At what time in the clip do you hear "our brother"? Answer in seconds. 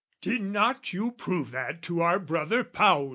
2.01-2.63